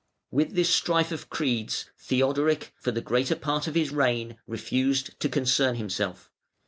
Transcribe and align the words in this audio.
With 0.31 0.55
this 0.55 0.73
strife 0.73 1.11
of 1.11 1.29
creeds 1.29 1.85
Theodoric, 1.99 2.73
for 2.79 2.89
the 2.89 3.01
greater 3.01 3.35
part 3.35 3.67
of 3.67 3.75
his 3.75 3.91
reign, 3.91 4.39
refused 4.47 5.19
to 5.19 5.29
concern 5.29 5.75
himself. 5.75 6.31